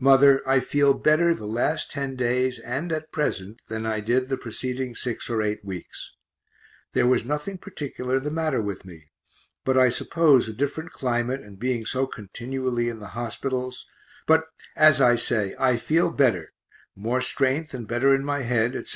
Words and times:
Mother, 0.00 0.42
I 0.48 0.58
feel 0.58 0.94
better 0.94 1.32
the 1.32 1.46
last 1.46 1.92
ten 1.92 2.16
days, 2.16 2.58
and 2.58 2.90
at 2.90 3.12
present, 3.12 3.62
than 3.68 3.86
I 3.86 4.00
did 4.00 4.28
the 4.28 4.36
preceding 4.36 4.96
six 4.96 5.30
or 5.30 5.42
eight 5.42 5.64
weeks. 5.64 6.16
There 6.92 7.06
was 7.06 7.24
nothing 7.24 7.56
particular 7.56 8.18
the 8.18 8.32
matter 8.32 8.60
with 8.60 8.84
me, 8.84 9.12
but 9.64 9.78
I 9.78 9.88
suppose 9.88 10.48
a 10.48 10.52
different 10.52 10.90
climate 10.90 11.40
and 11.42 11.56
being 11.56 11.84
so 11.86 12.08
continually 12.08 12.88
in 12.88 12.98
the 12.98 13.14
hospitals 13.14 13.86
but 14.26 14.42
as 14.74 15.00
I 15.00 15.14
say, 15.14 15.54
I 15.56 15.76
feel 15.76 16.10
better, 16.10 16.52
more 16.96 17.20
strength, 17.20 17.72
and 17.72 17.86
better 17.86 18.12
in 18.12 18.24
my 18.24 18.42
head, 18.42 18.70
etc. 18.74 18.88